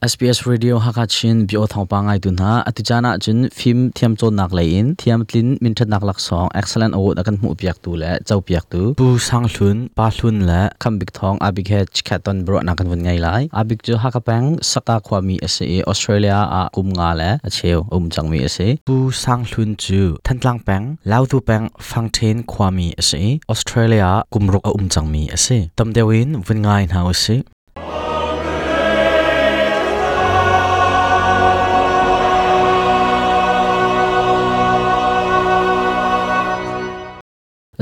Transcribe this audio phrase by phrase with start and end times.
[0.00, 4.12] SPS Radio Hakachin bio thongpa ngai tu na atijana chin p h i m thiam
[4.20, 7.36] chon nak lai in thiam tlin min that nak lak song excellent o d akan
[7.42, 10.94] mu piak tu le chau piak tu bu sang hlun pa hlun l a kham
[11.00, 12.72] b i k thong abik he c h k a t o n bro na
[12.78, 17.30] kan vun ngai lai abik jo hakapang saka khwami ase Australia a kum nga le
[17.48, 21.94] acheu um changmi ase bu sang hlun chu thantlang pang lau tu pang p h
[21.98, 23.22] a n g t e i n khwami ase
[23.52, 27.38] Australia kumruk a um changmi ase tamdewin vun ngai na ase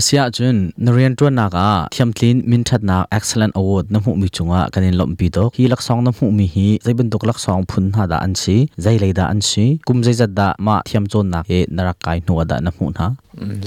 [0.00, 4.28] sia chun narian twa na ka thiamtlin min that na excellent award na mu mi
[4.28, 7.24] chunga kanin lom pi dok hi lak song na mu mi hi zai ben dok
[7.30, 10.32] lak song phun ha da an si zai lei da an si kum zai zat
[10.38, 13.06] da ma thiam chon na e narak kai nu da na mu na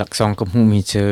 [0.01, 1.03] lak song ka mu mi che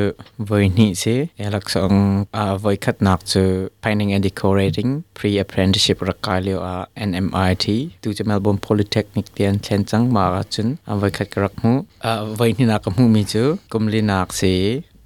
[0.49, 1.95] voi ni se e lak song
[2.41, 3.43] a voi khat nak che
[3.83, 6.75] finding and decorating pre apprenticeship rakalio a
[7.09, 7.65] NMIT
[8.01, 11.71] tu che Melbourne Polytechnic tian chen chang ma chun a voi khat ka rak mu
[12.09, 14.53] a voi ni na ka mu mi chu kum li nak se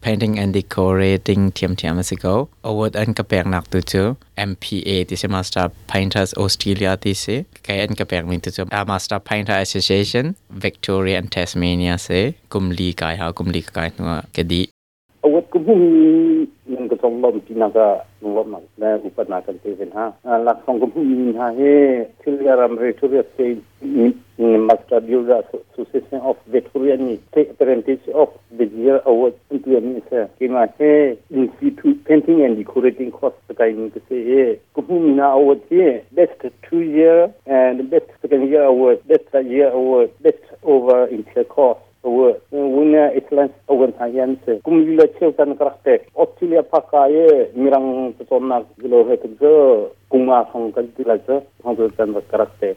[0.02, 2.49] painting and decorating Tiam Tiam as ago.
[2.66, 7.95] Award and kapeng nak tu tu MPA this Master Painters Australia this is kay and
[7.95, 13.31] kapeng min tu tu uh, Master Painter Association Victoria and Tasmania se kumli kai ha
[13.31, 14.67] kumli kai no kedi
[15.23, 16.50] award kum
[17.11, 17.87] संगम नाका
[18.23, 20.91] संगम ना ऊपर ना करते हैं हाँ लाख संगम
[21.35, 21.77] यहाँ है
[22.23, 23.47] थिलिया राम रेटोरिया से
[24.67, 25.39] मास्टर ब्यूरा
[25.75, 30.65] सुसेशन ऑफ वेटोरिया नी से apprentice of the year award into नी से कि मा
[30.81, 34.43] है institute painting and decorating course का इन से है
[34.79, 35.89] कुहु मिना अवार्ड है
[36.21, 37.27] best two year
[37.59, 41.87] and best second year award best year award best over inter course
[42.92, 47.25] nia itlands owen hayan se kumlila cheu tan karakte australia phakaye
[47.64, 47.88] mirang
[48.50, 49.52] na gilo hetu
[50.12, 51.35] kunga song kan tila se
[51.66, 52.68] hangdo tan karakte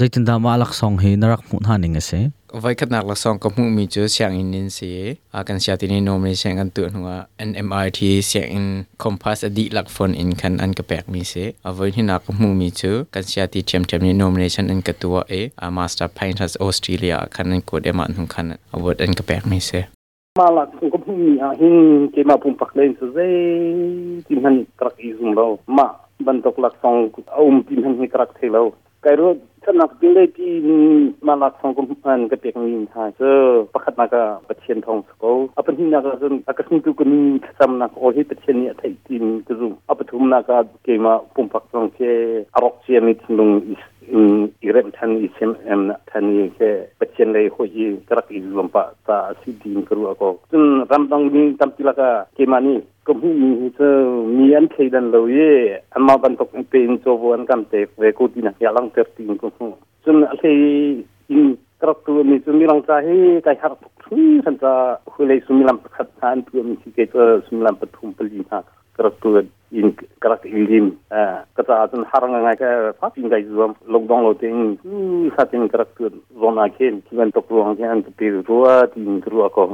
[0.00, 2.30] zaitin da malak song he narak mun haning ase e
[2.64, 4.98] วัยขนาดละสองกบมุ่มีจุดเสียงอินเสีย
[5.34, 7.10] อาการเสียที่นี่โนมีเสียงกันตัวหัว
[7.48, 8.66] NMRT เสียงอิน
[9.02, 19.82] คอมพัสอดีตหลักฟอนอินคันอันกระแปกมีเสียเอาไว้ที่นักมุ่มีจุดการเสียที่เทียมเทียมนี่โนมีชันอันกระตัวเออามาสเตอร์เพนทัสออสเตรเลียคันอันกดเอมันหุ่นคันเอาไว้อันกระแปกมีเสีย
[20.40, 21.74] มาหลักกบมุ่มีอาหิน
[22.12, 23.32] เกี่ยมาพุ่มปักเล่นเสีย
[24.26, 25.46] ที่มันตรักอีสุ่มเรา
[25.78, 25.86] มา
[26.26, 26.94] บรรทึกหลักสอง
[27.32, 28.62] เอาอุ้มที่มันใี้ตรักเทเรา
[29.02, 30.52] ไกรู้ถนักเป็นได้ที่
[31.26, 31.72] มาลักษณ์ของ
[32.06, 33.32] มันก็เปียกมีทยเจอ
[33.72, 37.08] ประคัดมาก็ประเทศทองสกอลอัปนี้นากา็สอักษรทุกคน
[37.44, 42.12] ที่สำนักโอหเคประเทศนี่ยไทยทีมก็รู้อัปถุมนากา็เกี่ยมาปุ่มปักตรงเชอ
[42.54, 43.84] อารมณ์เชียน์มีทุนลงอิส
[44.64, 46.50] إيران تاني يسمع أمنا تاني
[47.00, 52.26] بتشين لي خوي كرك يزلم با تا سيدين كرو أكو تن رمضان دين تام تلاقا
[52.36, 53.80] كيماني كم هي ميت
[54.36, 55.40] ميان كيدن لوي
[55.96, 59.72] أما بنتك بين جوان كم تك وكودينا يالان ترتين كم هو
[60.04, 60.56] تن ألي
[61.30, 66.80] إن كرك تو ميت ميلان تاهي كاي حرب تكفي خنتا خلي سميلام تكتان تو ميت
[66.96, 67.10] كيت
[67.50, 68.62] سميلام بتهم بلينا
[68.98, 70.98] tertuan in karak indim
[71.56, 72.70] kata atun harang ngai ka
[73.00, 74.58] fat in dai zuam lockdown lo ting
[75.38, 75.94] satin karak
[76.40, 79.64] zona ken kiban tok ruang ken te pi ruwa tin ruwa ko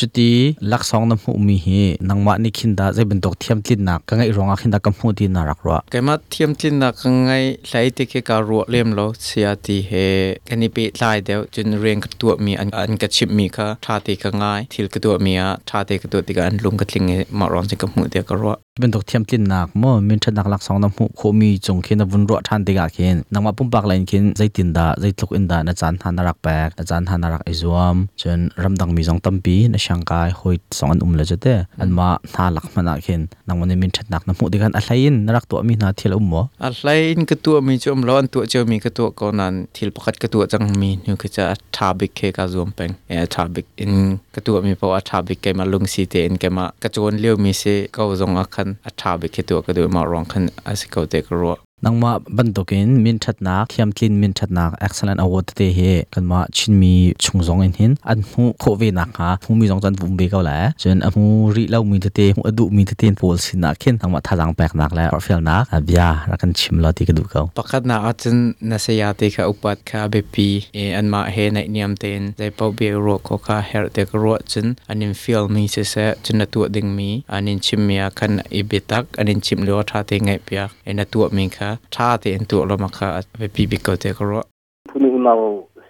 [0.00, 0.36] จุดที่
[0.72, 1.58] ลักษณะมูมี
[2.10, 7.32] นังวันนี้ขินดาจะเป็นตัวเทียมจินนักกางไงรองขินดากัมพูดีนารักรัวแต่มาเทียมจินนักกางไง
[7.70, 9.92] ใช้เทคนิการรวดเร็วเสียทีเห
[10.46, 17.02] แค่นี้เป็นไดเดียวจนเรียงกระตัวมีอันอันกระชิบมีค่ะ ชาติกางไงที่กระตัวมีอ่ะชาติกระตัวที่กันลุงกระทิง
[17.38, 43.92] มารองจะกัมพูดีก็รัวเป็นตัวเทียมตินนักมั่วมินชนักลักสองน้ำหูโคมีจงเขียนวุ่นรัวทันติกาเขียนนักมาปุ่มปากเลยเขียนใจตินดาใจทุกอินดาอาจารย์ฮานารักแปกอาจารย์ฮานารักไอซวมจนรำดังมีสองตั้มปีในช่างกายหอยสองอันอุ้มเลยจะเตะอันมาท่าหลักมันักเขียนนักมันมินชนักน้ำหูติกันอะไรอินนรักตัวมีนาเทียลอุ้มวะอะไรอินกระตัวมีจอมร้อนตัวเจ้ามีกระตัวก่อนนั้นทิลปกัดกระตัวจังมีนิวกระจัดทาบิกเคกาซูมเป็งเอทาบิกอิน
[44.34, 47.62] กระตัวมีเพราะว่าทาบิกเคมาลุงสีเตอินเคมากระโจนเลี้ยวมีเส
[47.96, 48.68] ก็รงอักขัน
[49.00, 55.80] ทาบิกเคตัวกระตัวมารองขันอาศัยเขาเตกรัวนังมาบันตกินมินชัดนักเทียมติ n มินชัดนัก excellent award เตเฮ
[56.14, 56.94] กันมาชินมี
[57.24, 61.22] ชงซองอินหินอันหูโควิดนักฮะหูมีสองจันฟุมเบกาแหละจนอันหู
[61.56, 68.36] รีเล่ามนเตหูอดุมนเตนโพลสินักเข็นนังมาทารังแปกนักแล้วเฟลนักอับยารักันชิมลอติกดูเขาปกัดนักอัจน
[68.70, 75.94] นัสยาติกาอุปัตคาเบปีเออันมาเฮในนิยมเตนได้พบเบรโคคาเฮรเตกรัวจนอันนิมฟิลมีเสเส
[76.26, 83.08] จนตัวดึงมีอันนี้ชิมมีาการอิบิตักอันนี้ชิมลวทาเไงเปียอันตัวมีค่ะคชะท่าเตียนตัวเรามาค่ะ
[83.38, 84.42] ไปปีบิกเตกรัว
[84.88, 85.34] พูนี้เรา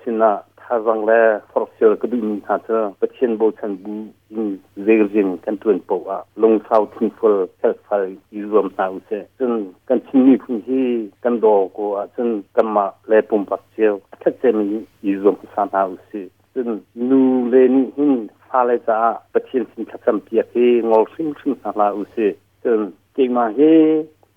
[0.03, 0.33] สินะ
[0.63, 1.21] ท่ารังเล่
[1.51, 3.93] ฟรอกเซอร์ก็ดูมีท่าเธอประเทศโบชันบู
[4.35, 4.49] ยิง
[4.83, 9.53] เซอร์อจิงกันตัวนปว่ลงสาวทิ้งฟอลเซลฟลยูรวมสาวเซจน
[9.89, 10.87] กันชิมีพุ่งที่
[11.25, 11.47] กันโด
[11.77, 14.69] กูอจนกันมาเล่ปุ่มปักเชียวแค่เจมี
[15.05, 16.13] ยูรวมสานาอเซ
[16.53, 16.69] จน
[17.09, 17.21] นู
[17.51, 18.13] เลนี่หิน
[18.47, 18.99] ฟาเลจ้า
[19.35, 22.17] ประเทศสินคับสัมเปียที่งอลซิมซิมสาลาอเซ
[22.63, 22.81] จน
[23.15, 23.61] เก่งมาเฮ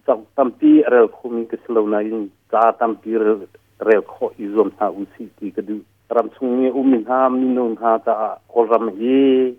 [0.10, 2.24] ตั้มตีเรื่องคุ้มกันสลาวนายน
[2.54, 3.36] จ้าตั้มตีเรื่อ
[3.98, 3.98] ง
[4.38, 5.78] อีซอมทาอุสิกีกดู
[6.16, 8.14] รำชงเนอุมินหามินุนหาตา
[8.52, 9.06] คอรำเย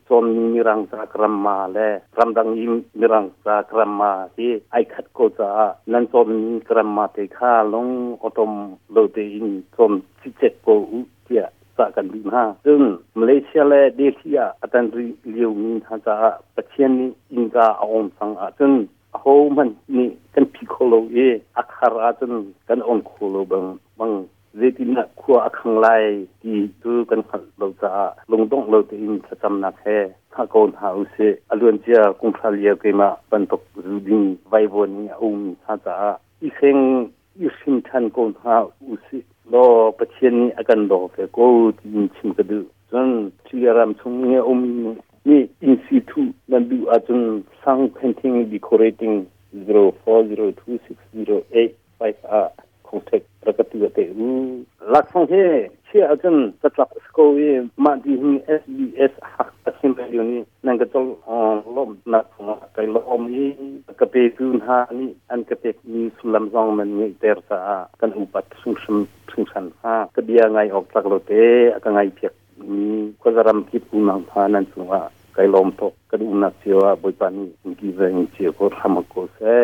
[0.09, 1.79] ซอนมิรังจากรัมมาแล
[2.19, 4.03] รำดังอิมมิรังจากรัมม
[4.37, 5.51] ที่ไอคัดโกจา
[5.93, 7.87] นั่นซอนมิกรัมมาเตคาลง
[8.23, 8.53] อตม
[8.93, 11.43] โลเตอินซอนจิเจกโกอุเกีย
[11.77, 12.81] สากันดีนหาซึ่ง
[13.19, 16.15] มาเลเซียและเดซียอัตจนรีเลียมินหาจา
[16.55, 18.73] ปะเชียนี้อินกาอองสังอาซึ่ง
[19.13, 22.33] เโามันนี่กันพิโคโลเีอักขราจน
[22.69, 23.65] กันองคโลบัง
[23.99, 24.13] บัง
[24.59, 25.89] เรตินะคัวอัคังไล
[26.41, 27.91] ที่ดูกันขัดเราจะ
[28.31, 29.97] ลงต้องเราจะอินจะจำนักแค่
[30.35, 31.17] ถ้าก่อนหาอุเส
[31.51, 35.95] อรวนเจ้ากุมพาเลียกมาบัรทุกรูดิงไว้บนี้อุ้มท่าจะ
[36.43, 36.77] อีเซง
[37.43, 38.57] ยูสินทันก่อนหา
[38.89, 39.09] อุเส
[39.53, 39.67] รอ
[39.99, 41.47] ประเทศนี้อาการดอกแต่ก็
[41.81, 42.61] ยินชิมกระดู
[42.91, 43.09] จน
[43.47, 47.17] ที่รำชงเงี้ยองค์นี่ Institute มนดูอาจจะ
[47.65, 49.17] สร้าง painting decorating
[49.67, 49.75] 04026085
[52.45, 52.47] r
[52.89, 54.31] contact ประกาศตัวเตรู
[54.95, 55.35] ลักษณะเฮ
[55.87, 57.39] เชื่ออาจารย์กระจับสกอเว
[57.85, 61.07] มาดีหินเอสบีเอสหักตะเข็มไปอยู่นี่นั่นก็ต้อง
[61.77, 62.45] ล้มนักของ
[62.75, 63.51] ไกลล้มนี่
[64.01, 65.65] กระเปดูนหานี่อันกระเป
[65.95, 67.59] มีสุลัมซองมันนี่เตอร์ซา
[68.01, 68.97] กันอุปัตสุงสม
[69.31, 71.33] สุงสันฮะกระเบียงไงออกจากรถเต
[71.85, 72.33] กะไงเพียก
[73.31, 75.03] pazaram kip kunang phanan sunga
[75.37, 77.45] kailom to kaduna sewa boipani
[77.79, 79.55] ki zeng che ko hamako se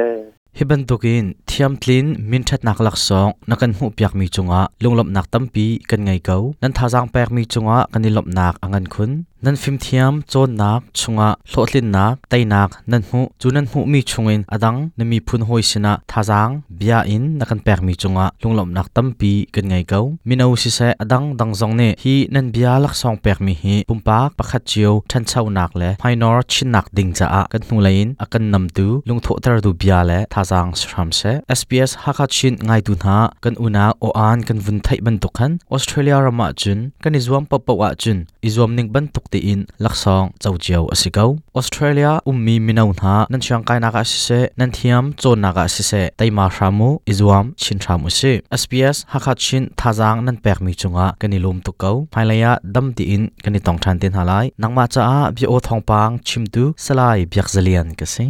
[0.58, 5.08] hiban tokin thiam tlin min that nak lak song nakan mu piak mi chunga lunglom
[5.14, 9.10] nak tampi kan ngai ko nan tha jang pek mi chunga kanilom nak angan khun
[9.48, 19.98] นั่นฟิมเทียมโจนนักชงะโลลินนักไตนักนั่นหูจูนั่นหูมีชงอินอดังนมีพุนหอยชนะท่าจังเบียอินนักันแปกมีชงะลุงหลบนักตั้มปีกันไงเกา
[20.28, 41.24] มินเอาสิเสอดังดังจงเนฮีนั่นเบียลักสองแปกมีฮีปุ่มปากประขัดเจียวทันเช่านักเละไฮนอร์ชินนักดิ่งจะอะกันหูเลนอากันนำตูลุงโถตระดูเบียเละท่าจังสรัมเซส SBS ฮักชินไงตุนหากันอุณาโออานกันวุ่นไทยบรรทุกันออสเตรเลียรามาจุนกันอิจวมปะปวะจุนอิจวมนิ่งบรรทุก ti in laksang chawchiao asiko
[41.60, 46.90] australia ummi minau na nan chang naga sise nan thiam chon naga sise taima hramu
[47.12, 51.72] izuam chin hramu si sps hakhat chin thajang nan pek mi chunga kani lum tu
[51.82, 55.56] ko phailaya dam ti in kani tong than tin halai nangma cha a bi o
[55.66, 58.24] thongpang chimtu salai biak zalian kase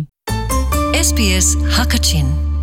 [1.07, 2.56] sps hakachin